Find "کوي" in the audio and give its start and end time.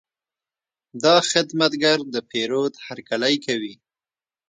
3.45-3.73